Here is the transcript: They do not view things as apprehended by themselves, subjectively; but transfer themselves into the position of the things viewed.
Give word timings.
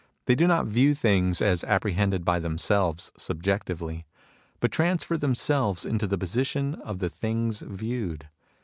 They 0.25 0.33
do 0.33 0.47
not 0.47 0.65
view 0.65 0.95
things 0.95 1.43
as 1.43 1.63
apprehended 1.63 2.25
by 2.25 2.39
themselves, 2.39 3.11
subjectively; 3.19 4.07
but 4.59 4.71
transfer 4.71 5.15
themselves 5.15 5.85
into 5.85 6.07
the 6.07 6.17
position 6.17 6.73
of 6.73 6.97
the 6.97 7.09
things 7.11 7.59
viewed. 7.59 8.27